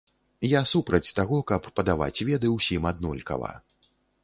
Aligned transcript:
Я 0.51 0.61
супраць 0.71 1.13
таго, 1.19 1.39
каб 1.51 1.69
падаваць 1.77 2.23
веды 2.31 2.47
ўсім 2.57 2.91
аднолькава. 2.95 3.55